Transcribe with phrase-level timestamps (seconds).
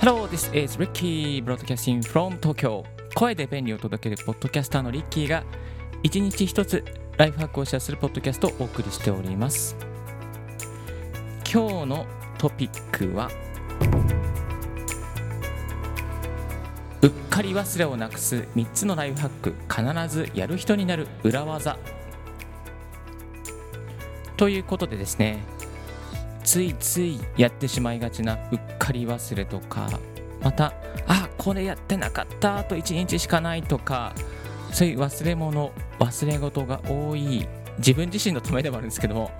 [0.00, 2.84] Hello, this is Ricky Broadcasting from Tokyo.
[3.14, 5.44] 声で便利を届けるポッドキャスターのリッキーが
[6.02, 6.84] 一日一つ
[7.16, 9.76] ライフハックをシェアするポッドキャストをお送りしております。
[11.50, 12.06] 今日の
[12.36, 13.30] トピックは
[17.34, 21.76] かり忘れをなくす3つのライフハック必ずやる人になる裏技。
[24.36, 25.42] ということでですね
[26.44, 29.90] ついついやってしまいがちなうっかり忘れとか
[30.44, 30.74] また
[31.08, 34.14] あこれやってなかったあと1日しかないとか
[34.70, 39.32] そういう忘れ物忘れ事が多い自分自身のためでもあるんですけども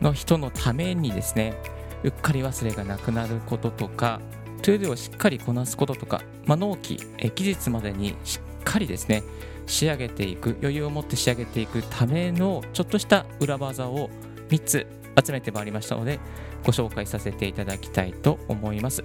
[0.00, 1.54] の人のためにですね
[2.02, 4.20] うっかり忘れがなくなることとか
[4.60, 9.22] ToDo をしっかりこなすこととか、まあ、納期え期日までにしっかりですね
[9.66, 14.10] 仕上げていく余裕を持って仕上げていくためのちょっとした裏技を
[14.48, 14.86] 3つ
[15.24, 16.18] 集めてまいりましたので
[16.64, 19.02] ご紹介させていただきたいと思います。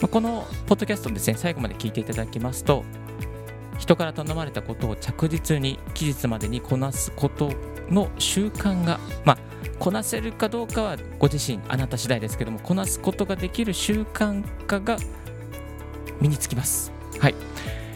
[0.00, 2.84] まあ、このポッドキャストですね最後まで聞いていただきますと
[3.78, 7.52] 人から頼まれたことを着実に期日までにこなすこと
[7.90, 9.38] の習慣がまあ
[9.84, 14.96] こなせるかどうかはご自身あなた次第ですけどもこなすことができる習慣化が
[16.22, 16.90] 身につきます。
[17.20, 17.34] はい。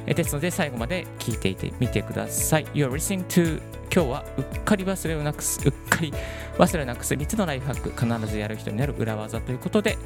[0.04, 2.66] ですので最後まで聞いていてみてください。
[2.74, 6.12] You're listening to 今日はうっかり忘れをなくすうっかり
[6.58, 7.14] 忘れをなくす。
[7.14, 9.96] 3つのライフハック必ずやる人になる裏技ということで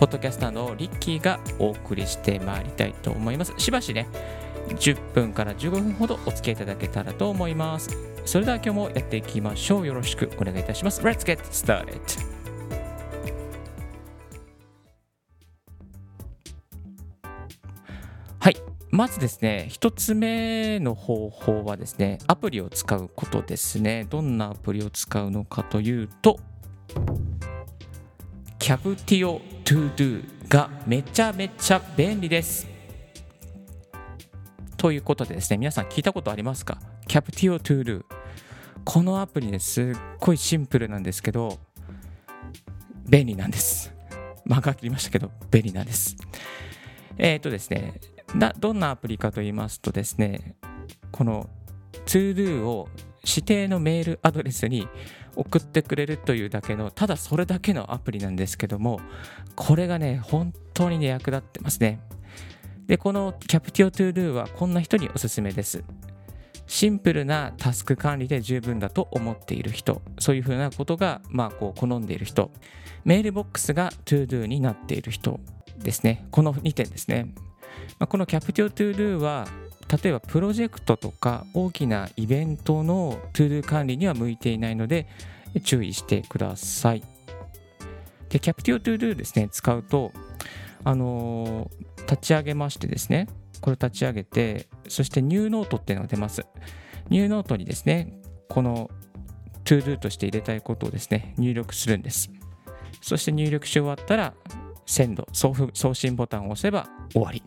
[0.00, 3.54] ポッドキャスターのリッキーがお送りしてまいりたいと思います。
[3.56, 4.06] しばしね
[4.68, 8.11] 10分から15分ほどお付き合いいただけたらと思います。
[8.24, 12.00] それでは今日もやっていきましょうよろしくお願いいたします Let's get started
[18.38, 18.56] はい
[18.90, 24.06] まずですね、一つ目の方法はですね、アプリを使うことですね。
[24.10, 26.38] どんなアプリを使うのかというと、
[28.58, 32.71] Captio ToDo がめちゃめちゃ便利です。
[34.82, 36.76] ということでですね、皆さん聞いたことありますか？
[37.06, 38.04] Captio ToDo。
[38.84, 39.84] このアプリね、すっ
[40.18, 41.60] ごいシンプルなんですけど、
[43.08, 43.94] 便利なんです。
[44.44, 46.16] 間が切りましたけど、便利なんです。
[47.16, 48.00] えっ、ー、とですね、
[48.58, 50.56] どんなアプリかと言いますとですね、
[51.12, 51.48] この
[52.06, 52.88] ToDo を
[53.24, 54.88] 指定のメールアドレスに
[55.36, 59.00] 送ってくれるというだけの、ただそれだけのアプリなんですけども、
[59.54, 62.00] これがね、本当にね、役立ってますね。
[62.86, 65.84] で、この Captio ToDo はこんな人におすすめです。
[66.66, 72.50] シンプルなタスク管理で十分だと思っている人、そういうふうなことが、まあ、こう、好んでいる人、
[73.04, 75.40] メールボックスが ToDo になっている人
[75.78, 76.26] ですね。
[76.30, 77.34] この2点ですね。
[77.98, 79.46] まあ、この Captio ToDo は
[80.02, 85.06] 例えばプロジェクトとか大きなイベントの ToDo 管理には向いていないので
[85.64, 87.02] 注意してください。
[88.30, 90.12] で、Captio ToDo ですね、使うと、
[90.84, 91.70] あの、
[92.10, 93.28] 立ち上げましてですね、
[93.60, 96.44] これ立ち上げて、そしてニューノートっていうのが出ます。
[97.08, 98.12] ニューノートにですね、
[98.48, 98.90] この
[99.64, 102.30] ToDo として入れたいことをですね、入力するんです。
[103.00, 104.34] そして入力し終わったら、
[104.86, 107.42] センド、送信ボタンを押せば終わり。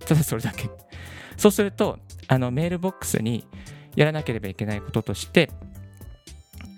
[0.00, 0.70] ただそれだけ。
[1.36, 1.98] そうすると、
[2.28, 3.46] あのメールボックスに
[3.96, 5.50] やらなければいけないこととして、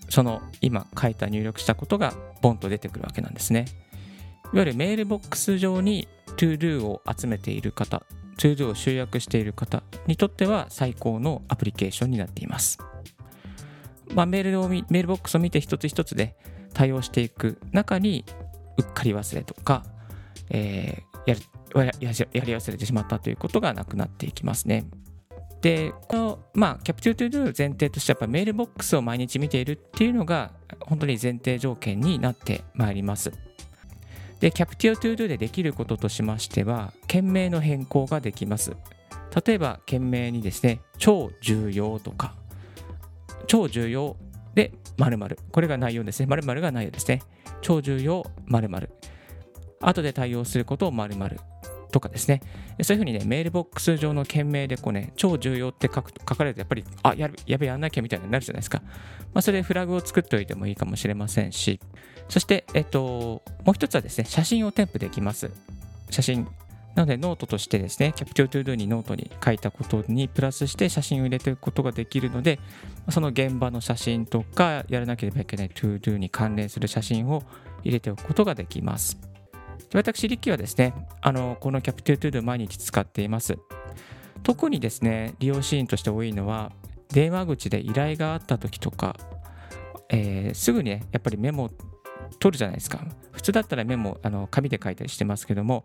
[0.09, 3.67] その今書いた入力したことがボンと出てくるわけなんですね。
[4.53, 8.03] いわゆるメールボックス上に ToDo を集めている方、
[8.37, 12.79] ToDo を集約している方にとっては最高のアプリケーションになっています。
[14.15, 16.35] まあ、メールをメールボックスを見て一つ一つで
[16.75, 18.25] 対応していく中に
[18.77, 19.85] うっかり忘れとか、
[20.51, 21.41] えー、やる
[22.33, 24.85] やり忘れてしまったということがなくなっていきますね。
[25.61, 33.31] で、この、まあ、 Captio ToDo 前提としてやっぱメールボックスを毎日見ているっていうのが本当に前提条件になってまいります。
[34.41, 38.75] で、 Captio ToDo でできることとしましては、件名の変更ができます。
[39.45, 42.35] 例えば、件名にですね、超重要とか、
[43.47, 44.17] 超重要
[44.55, 45.39] で〇〇。
[45.53, 46.27] これが内容ですね。
[46.27, 47.23] 〇〇が内容ですね。
[47.61, 48.91] 超重要〇〇。
[49.83, 51.41] 後で対応することを〇〇。
[51.91, 52.41] とかですね、
[52.83, 58.83] そういうふうにね、メールボックス上の件名でこうね、超重要って書く書かれると、やっぱり、あ、やるやべ、やんなきゃみたいになるじゃないですか。
[59.35, 61.81] まあ、それでフラグを作っておいてもいいかもしれませんし、
[62.29, 65.51] そして、えっと、もう一つはですね、写真を添付できます。
[66.11, 66.49] 写真。
[66.95, 72.59] なので、ノートとしてですね、 Captio ToDo にノートに書いたことにプラスして写真を入れていくことができるので、
[73.11, 77.43] その現場の写真とか、やらなければいけない To Do に関連する写真を
[77.85, 79.30] 入れておくことができます。
[79.95, 83.59] 私、リッキーはですね、あのこの Captio ToDo 毎日使っています。
[84.43, 86.73] 特にですね、利用シーンとして多いのは、
[87.13, 89.17] 電話口で依頼があった時とか、
[90.09, 91.71] えー、すぐにねやっぱりメモ
[92.39, 93.01] 取るじゃないですか
[93.33, 95.85] 普通だったらメモあの紙で書いたりしてますけども、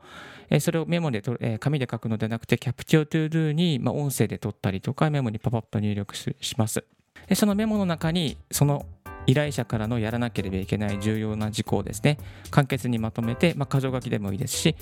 [0.50, 6.84] えー、それをメモでと、えー、紙で書くのではなくて Captio ToDo に、まあ、音声で取ったりとかメモにパパッと入力します
[7.28, 8.86] でそのメモの中にその
[9.28, 12.18] 依頼者からのやらなければいけない重要な事項をですね。
[12.52, 14.76] 簡潔にまとめて、まあ、箇条書きでもいいですし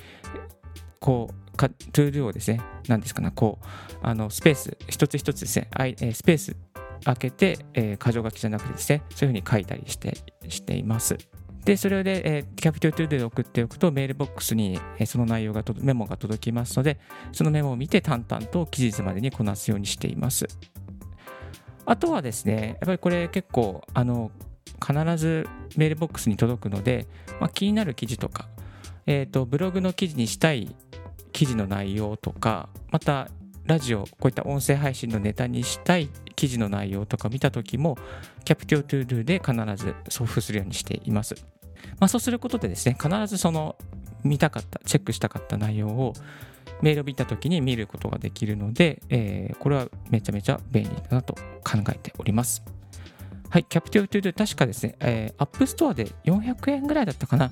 [1.03, 3.65] こうか ToDo をですね何ですかねこう
[4.01, 5.67] あのスペース一つ一つですね
[6.13, 6.55] スペース
[7.03, 10.17] 開けて、えー、箇条書きじゃなくてですねそういうふうに書いたりして
[10.47, 11.17] しています。
[11.65, 16.99] でそれで、えー、キャピトルトゥーで送っておくとメールボックスに、えー、その内容がメモが届きますので
[17.31, 20.45] そのメモを見て淡々と期日までにこなすようにしています。
[21.85, 24.31] あとはですね、やっぱりこれ結構、あの、
[24.85, 25.47] 必ず
[25.77, 27.07] メールボックスに届くので、
[27.39, 28.47] まあ、気になる記事とか、
[29.05, 30.75] えっ、ー、と、ブログの記事にしたい
[31.31, 33.29] 記事の内容とか、また、
[33.65, 37.97] ラジオ、こういった音声配信のネタにしたい記事の内容とか見たときも、
[38.43, 41.35] Captio ToDo で必ず送付するようにしています。
[41.99, 43.77] まあ、そうすることでですね、必ずその
[44.23, 46.13] 見たかった、チェックしたかった内容を
[46.81, 51.33] メールを見たときに見ることができるので、えー、これはめちゃめちゃ便利だなと
[51.63, 52.63] 考えております。
[53.49, 57.51] はい、 Captio ToDo 確かですね、えー、 App Store で400円ぐらいだったかな。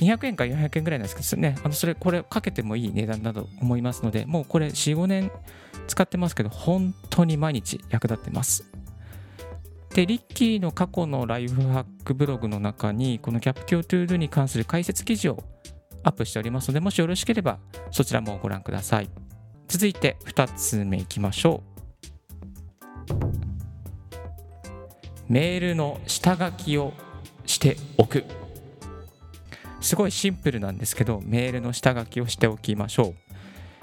[0.00, 5.30] 200円か400円ぐらいなんですけどね、あのそれ、これかけてもいい値段だと思いますので、もうこれ4、5年
[5.86, 8.64] 使ってますけど、本当に毎日役立ってます。
[9.94, 15.44] で、リッキーの過去のライフハックブログの中に、このキャプティブトゥードに関する解説記事を
[16.02, 17.58] アップしておりますので、もしよろしければ
[17.90, 19.10] そちらもご覧ください。
[19.68, 21.78] 続いて2つ目いきましょう。
[25.28, 26.92] メールの下書きを
[27.44, 28.24] しておく。
[29.80, 33.14] すごいシンプルなんですけど、メールの下書きをしておきましょう。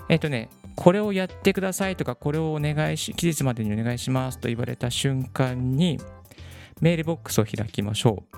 [0.09, 5.99] えっ、ー、とね、これをやってくださいとか、これをお願いし、期日までにお願いしますと言われた瞬間に、
[6.81, 8.37] メールボックスを開きましょう。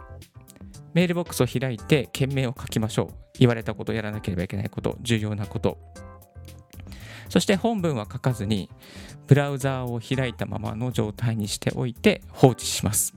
[0.94, 3.13] メールボックスを開いて、件名を書きましょう。
[3.39, 5.78] 言われたこと、やらなければいけないこと、重要なこと。
[7.30, 8.69] そして本文は書かずに、
[9.28, 13.13] ブラウザーを開いたままの状態にしておいて放置します。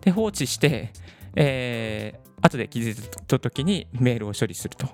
[0.00, 0.92] で、放置して、
[1.34, 2.94] えー、後で気づい
[3.26, 4.88] た時にメールを処理すると。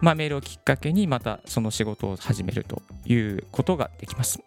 [0.00, 4.42] まあ、メールをきっかけにまたその仕事を始めるということができます。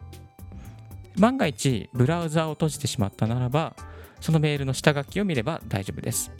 [1.17, 3.75] 万が一、ブラウザーを閉じてしまったならば、
[4.19, 6.31] そのメールの下書きを見れば大丈夫です。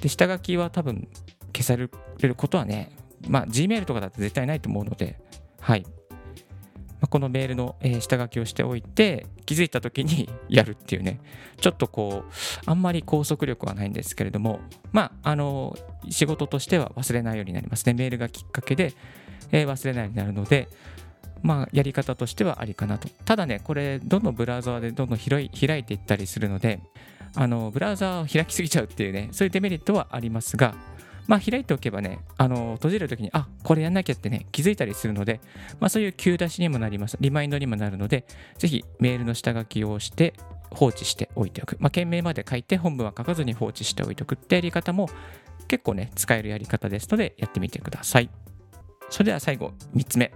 [0.00, 1.08] で、下書きは多分
[1.54, 1.88] 消され
[2.28, 2.96] ることはね、
[3.28, 5.18] まあ、Gmail とかだと絶対ないと思うので、
[5.60, 5.84] はい。
[7.00, 11.20] まあ、このメールの、え下書きをしておいて、気づいた時に やるっていうね、
[11.60, 12.32] ちょっとこう、
[12.66, 14.60] あんまり拘束力はないんですけれども、
[14.92, 15.76] まあ、あの、
[16.10, 17.94] 仕事としては忘れないようになりますね。
[17.94, 18.94] メールがきっかけで、
[19.52, 20.68] えー、忘れないようになるので、
[21.42, 23.08] まあ、やり方としてはありかなと。
[23.26, 26.80] ただね、これ、どんどんブラウザーでどんどん開いていったりするので、
[27.34, 30.74] あの、ブラウザーを開きすぎちゃうっていうね、そういうデメリットはありますが、
[31.26, 35.40] まあ、開いておけばね、あの閉じるときに、あこれやんなきゃってね、気づいたりするので、
[35.80, 37.16] まあ、そういう急出しにもなります。
[37.20, 38.26] リマインドにもなるので、
[38.58, 40.34] ぜひメールの下書きをして
[40.70, 41.76] 放置しておいておく。
[41.80, 45.08] まあ、件名まで書いて本文は書かずに放置しておいておくってやり方も
[45.66, 48.28] 結構ね、使えるやり方ですので、やってみてください。
[49.08, 50.32] それでは最後、3つ目。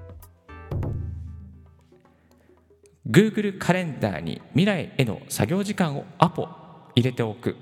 [3.10, 6.48] Google カレンダーに未来への作業時間をアポ
[6.98, 7.54] 入れておく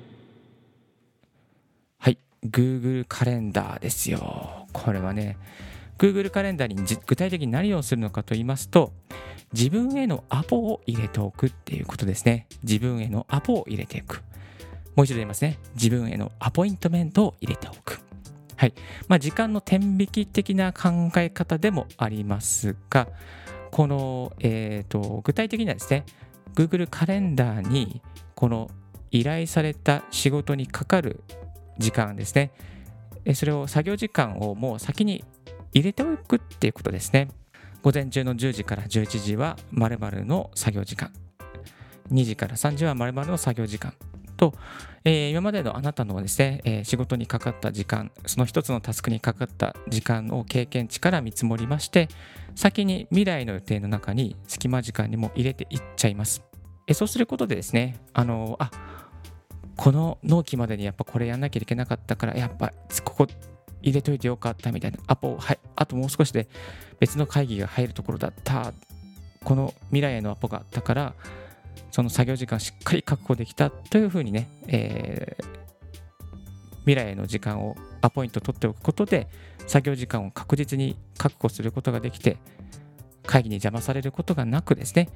[1.99, 2.19] はい。
[2.43, 4.67] Google カレンダーですよ。
[4.73, 5.37] これはね、
[5.99, 6.77] Google カレンダーに
[7.07, 8.95] 具体的に何をするのかと言いますと、
[9.53, 12.47] 自分へのアポを入れておくっていうことですね。
[12.63, 14.23] 自分へのアポを入れていく。
[14.95, 15.59] もう一度言いますね。
[15.75, 18.01] 自分へのアポイントメントを入れておく。
[18.57, 18.73] はい。
[19.07, 23.07] まあ、時間の天引き的な考え方でもありますが、
[23.71, 26.07] この、えっ、ー、と、具体的にはですね、
[26.55, 28.01] Google カレンダーに、
[28.35, 28.71] この
[29.21, 31.23] 依頼された仕事にかかる
[31.79, 32.53] 時間ですね。
[33.35, 35.25] それを作業時間をもう先に
[35.73, 37.29] 入れておくっていうことですね。
[37.83, 41.13] 午前中の10時から11時は〇〇の作業時間。
[42.13, 43.95] 2時から3時は〇〇の作業時間。
[44.37, 44.55] と、
[45.05, 52.09] えー、今までのあなたのですね、えー、仕事にかかった時間、その一つのタスクにかかった時間を経験値から見積もりまして、
[52.55, 56.43] 先に未来の予定の中に隙間時間にも入れていっちゃいます。
[56.87, 58.71] えそうすることでですね、あのあ
[59.77, 62.73] この納期までにやっぱこれやんなきゃいけなかったから、やっぱ
[63.05, 63.27] ここ
[63.83, 66.49] 入れといてよかったみたいな、アポ、はい、あともう少しで
[66.99, 68.73] 別の会議が入るところだった、
[69.45, 71.15] この未来へのアポがあったから、
[71.91, 75.45] その作業時間しっかり確保できたというふうにね、えー、
[76.81, 79.29] 未来への時間をアポイント取っておくことで、
[79.67, 82.39] 作業時間を確実に確保することができて、
[83.25, 85.09] 会議に邪魔されることがなくですね、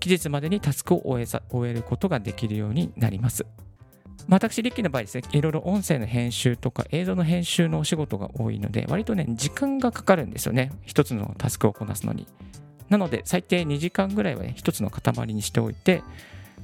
[0.00, 3.46] 期日までにタスクを終え終えることができるようになります。
[4.28, 10.72] 私、リッキーの場合ですね、いろいろ音声の編集とか映像の編集のお仕事が多いので、割とね、時間がかかるんですよね。
[10.84, 12.26] 一つのタスクをこなすのに。
[12.88, 16.02] なので、最低2時間ぐらいはね、一つの塊にしておいて、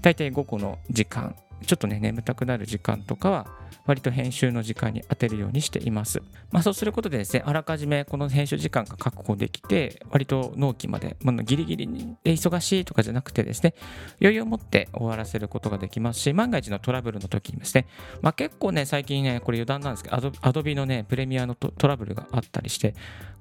[0.03, 1.35] 大体5個の時間、
[1.65, 3.47] ちょっとね、眠たくなる時間とかは、
[3.87, 6.21] 割と編集の時間に当てるようにしています。
[6.51, 13.75] まあ、そうすることでですね、あらかじめこの編集時間が確保できて、割と納期まで、まあ、ギリギリに忙しいとかじゃなくてですね、
[14.21, 17.87] 余裕を持って終わらせることができますし、万が一のトラブルの時にですね、
[18.23, 22.95] まあ、結構ね、最近ね、これ余談なんですけど、アドビのね、プレミアのトラブルがあったりして、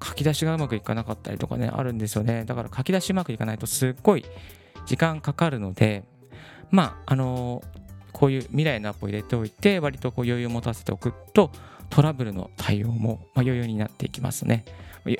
[0.03, 2.45] 書き出しがうまくいかなかったりとかね、あるんですよね。
[2.45, 4.25] だから書き出しうまくいかないとすっごい
[4.85, 6.03] 時間かかるので、
[6.71, 7.84] まあ、あのー
[8.15, 11.51] こういう未来のアップを入れておいて、割とこう余裕を持たせておくと、
[11.89, 14.63] トラブルの対応も余裕になっていきますね。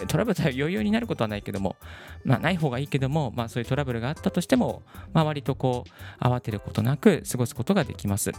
[0.08, 1.75] トラブル対応余裕になることはないけども、
[2.24, 8.32] まあ、ない方がいいけども、まあ、そういうトラブルがあったとしても、まあ、割とこう慌てることなく過ごすことができます。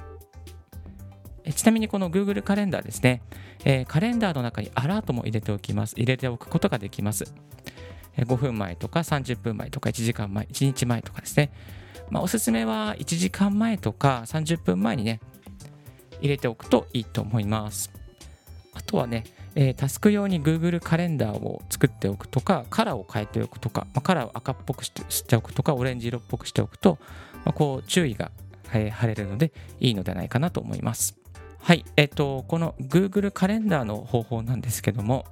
[1.55, 3.23] ちなみにこの Google カレンダーですね、
[3.65, 5.93] えー、カレンダーの中にアラートも入れておきます。
[5.97, 7.33] 入れておくことができます。
[8.17, 11.53] 5分前とか30分前とか1時間前、1日前とかですね。
[12.11, 15.21] まあ、おすすめは1時間前とか30分前にね、
[16.21, 17.91] 入れておくといいと思います。
[18.75, 19.25] あとはね、
[19.55, 24.91] えー、タスク用に Google カレンダーを作っておくとか、カラーを変えておくとか、まあ、カラーを赤っぽくし
[25.25, 26.99] ておくとか、オレンジ色っぽくしておくと、
[27.45, 28.31] まあ、こう注意が、
[28.73, 31.17] えー、晴れるのでいいのではないかなと思います。
[31.59, 35.27] はい、えっ、と、この Google カレンダーの方法なんですけども、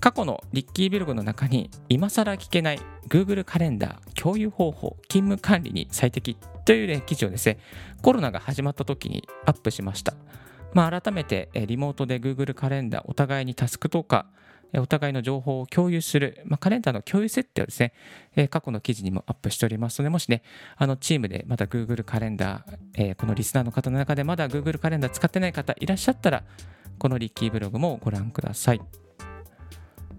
[0.00, 7.58] 過去のリッキーブログの中に今更聞けない Google カレンダー共有方法勤務管理に最適という、ね、記事をですね
[8.02, 10.14] コロナが始まった時にアップしました、
[10.72, 14.26] まあ、改めてリモートで Google カレンダーお互いにタスクとか
[14.74, 17.92] お互いの情報を共有する、まあ、カレンダーの共有設定をですね、
[18.48, 20.42] 過去の記事にもアップしておりますので、もしね、
[20.76, 26.42] あのチームでまだ Google カレンダー、えー、このリスナーの方の中でまだ Google カレンダー使ってない方いらっしゃったら、
[26.98, 29.05] このリッキーブログもご覧ください。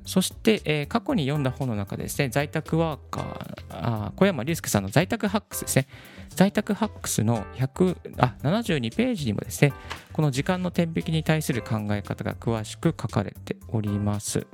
[0.07, 5.87] そして、えー、過去に読んだ本の中でですね、在宅ワーカー、あ小山隆介さんの在宅ハックスですね、
[6.29, 9.73] 在宅ハックスの100あ72ページにもですね、
[10.13, 14.47] この時間の天引きに対する考え方が詳しく書かれております。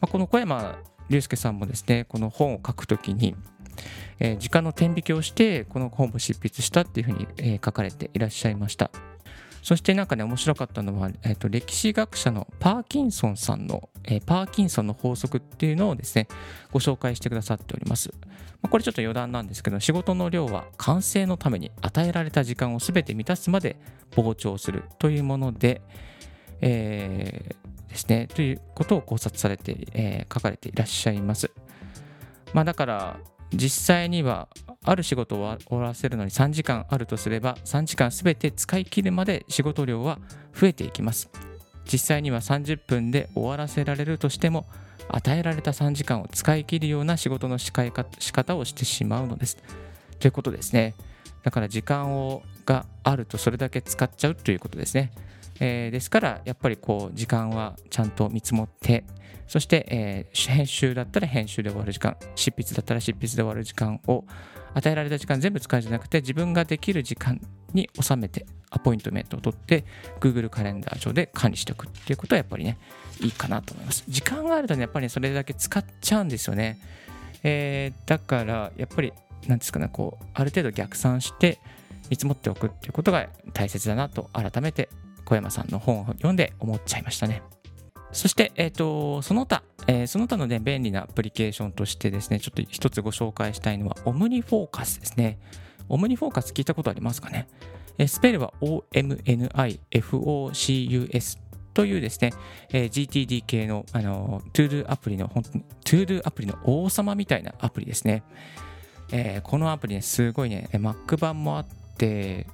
[0.00, 3.36] まあ、この小山隆介さんもですね、この本を書くときに、
[4.18, 8.90] えー、時間の天引きをして、この本を執筆したっていうふうに、えー、書かれていらっしゃいました。
[9.66, 16.28] そしてなんかね、面白かったのは、えーと、歴史学者のパーキンソンさんの、えー、パーキンソンの法則っていうのをですね、
[16.70, 18.10] ご紹介してくださっております。
[18.62, 23.74] まあ、これちょっと余談なんですけど、仕事の量は完成のために与えられた時間を全て満たすまで
[24.12, 25.82] 膨張するというもので、
[26.60, 31.50] えー、ですね、ということを考察されて、えー、書かれていらっしゃいます。
[32.54, 33.16] まあだから、
[33.52, 34.48] 実際には
[34.86, 40.18] ある仕事を終わらせるのに3時間あるとすれば3時間すべて使い切るまで仕事量は
[40.54, 41.28] 増えていきます。
[41.84, 44.66] 実際には30分で終わらせられるとしても
[45.08, 49.58] 与えられた3時間を使い切るような仕事の仕方をしてしまうのです。
[50.18, 50.94] ということですね。
[51.42, 55.12] だから時間をがあるとそれだけ使っちゃうということですね、
[55.60, 59.04] えー、ですからやっぱりこう時間はちゃんと見積もって
[59.46, 64.24] そして、えー、編集だったら編集で終わる時間、執筆だったら執筆で終わる時間を
[64.76, 67.40] 与えられた時間全部使うんじゃなくて自分ができる時間
[67.72, 69.84] に収めてアポイントメントを取って
[70.20, 72.78] Google カレンダー上で管理しておくっていうことはやっぱりね
[73.20, 74.04] いいかなと思います。
[74.06, 76.78] 時間があるとねやっぱり、ね、それだけ使っちゃうんですよね。
[77.42, 79.14] えー、だからやっぱり
[79.46, 81.58] 何ですかねこうある程度逆算して
[82.10, 84.90] 見積もっておくっていうことが大切だなと改めて
[85.24, 87.42] 小山さんの本を読んで思っちゃいましたね。
[88.16, 95.38] そして、え、ー、と、その他、えー、その他のね、便利なアプリケーションとしてですね、ちょっと一つご紹介したいのは、オムニフォーカスですね。
[95.90, 97.46] OmniFocus 聞いたことありますかね、
[97.98, 98.98] えー、スペルは OMNIFOCUS
[101.74, 102.32] というですね、
[102.72, 108.22] えー、GTD 系の、あの、 ToDo アプリの、本当に、 ToDo アプリの王様みたいなアプリですね。
[109.12, 111.66] えー、このアプリね、すごいね、Mac 版もあっ
[111.98, 112.46] て、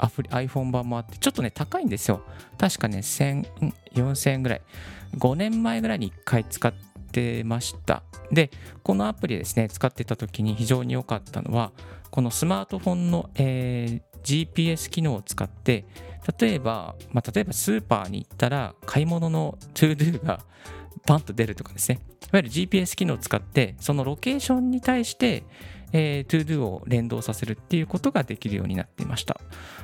[0.00, 2.22] アプリ iPhone 版もあって、ちょっとね、高いんですよ。
[2.58, 4.62] 確かね、1000、4000円ぐらい。
[5.16, 6.72] 5年前ぐらいに1回使っ
[7.12, 8.02] てました。
[8.32, 8.50] で、
[8.82, 11.72] このアプリですね、使ってた時に非常に良かったのは、
[12.10, 15.84] このスマートフォンの、えー、GPS 機能を使って、
[16.38, 20.40] 例えば、まあ、例えばスーパーに行ったら買い物の ToDo が
[21.06, 22.00] パンと出るとかですね。
[22.32, 25.44] いわゆる GPS 機能を使って、そのロケーションに対して、
[25.92, 29.40] えー、ToDo を連動させるっていうことができるようになっていました。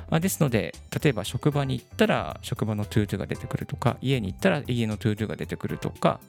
[0.09, 6.19] まあですので、例えば職場に行ったら職場の ToDo が出てくるとか、家に行ったら家の ToDo が出てくるとか、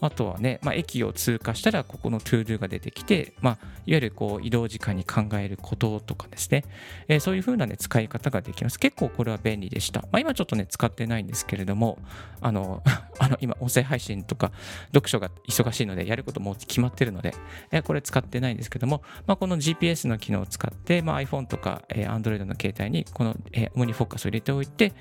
[0.00, 3.54] あとはね、まあ、駅を通過したらここの ToDo が出てきて、まあ、
[3.86, 6.64] いわゆるこう移動時間に考えることとかですね、
[7.08, 8.78] えー、そういう風な、ね、使い方ができます。
[8.78, 10.02] 結構これは便利でした。
[10.02, 11.98] まあ、今ちょっとね、使ってないんですけれども、
[12.40, 12.82] あの、
[13.18, 14.52] あの今、音声配信とか
[14.88, 17.34] 読書が忙しいので、やることも決まってるので、
[17.72, 24.92] えー、これ使ってないんですけども、まあ、この GPS の機能を使って、まあ、iPhone とか、えー、Android の携帯にこの、えー、オムニフォーカスを入れておいて、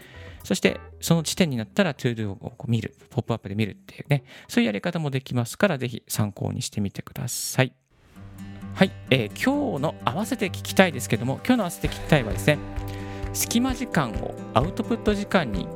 [0.47, 7.73] そしてその地点になったら ToDo を見る、ポップアップで見るっていうね、そういうやり方もできますから、ぜひ参考にしてみてください。
[8.73, 12.59] はい、えー、今日の合わせて聞きたいですけども、今日の合わせて聞きたいはですね、
[13.33, 15.67] 隙間時間をアウトプット時間に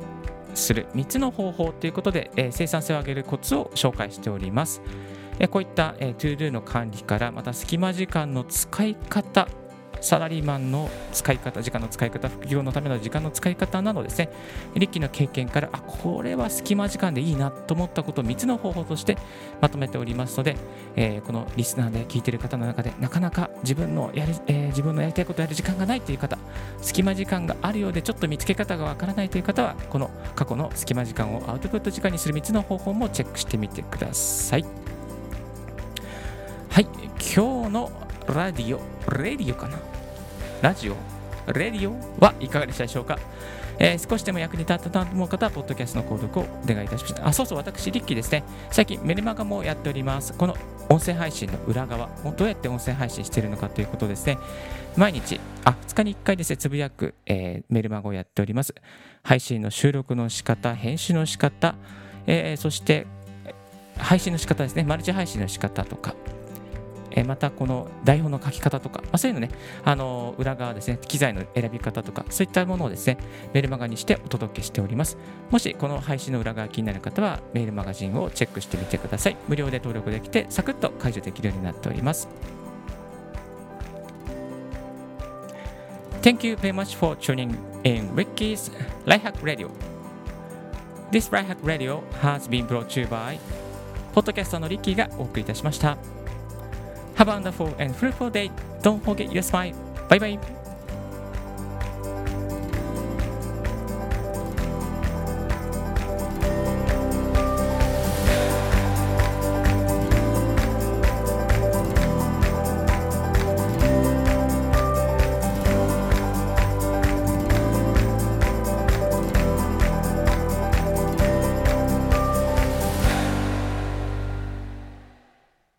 [0.54, 4.80] する3つの方法ということで、えー、生産性を上げるコツを紹介しております。
[5.50, 9.46] こういった、えー、ToDo の管理から、また隙間時間の使い方
[10.02, 14.30] サラリーマンの使い方、時間の使い方、副業のための時間の使い方などですね、
[14.74, 19.16] リッキーの経験から、あ、これは隙間時間でいいなと思ったことを3つの方法として
[19.60, 20.56] まとめておりますので、
[20.96, 26.36] えー、このリスナーで聞いている方の中で、なかなか自分のやり、えー、自分のやりたいことをやる時間がないという方、
[26.80, 34.64] 隙間時間があるようでちょっと見つけ方がわからないという方は、この過去の隙間時間をアウトプット時間にする3つの方法もチェックしてみてください。
[36.70, 36.86] はい、
[37.34, 37.92] 今日の
[38.26, 38.80] ラディオ、
[39.12, 39.91] レディオかな
[40.62, 40.96] ラジオ、
[41.52, 43.18] レディオはいかがでしたでしょうか、
[43.80, 47.26] えー、少しでも役に立ったと思う方は、ポッドキャストの購読をお願いいたしました。
[47.26, 48.44] あ、そうそう、私、リッキーですね。
[48.70, 50.32] 最近、メルマガもやっております。
[50.34, 50.56] この
[50.88, 54.38] 音声配信の裏側、もどうやって音声配信しているのかということですね。
[54.96, 58.72] 毎日、あ、2日に1回ですね、つぶやく、えー、メルマガをやっております。
[59.24, 61.74] 配信の収録の仕方、編集の仕方、
[62.28, 63.08] えー、そして、
[63.98, 66.14] 配信の仕方ですね、マルチ配信の仕方とか、
[67.14, 69.50] えまたこの台本の書き方とか、まあ、そういうのね、
[69.84, 73.18] あの裏側ですね、機材の選び方とか、そういったものをですね、
[73.52, 75.18] メールマガにしてお届けしております。
[75.50, 79.36] もしこの配信の裏側気になる方は、メールマガジンをチェックしてみてください。
[79.48, 82.28] 無料で登録できて、サクッと解除できるようになっております。
[86.22, 88.70] Thank you very much for tuning in Ricky's
[89.06, 89.68] Lifehack Radio.
[91.10, 93.38] This Lifehack Radio has been brought to you by
[94.14, 96.21] ポッドキャスターのリッキーがお送りいたしました。
[97.16, 98.50] Have a wonderful and fruitful day.
[98.82, 99.74] Don't forget your smile.
[100.08, 100.61] Bye bye.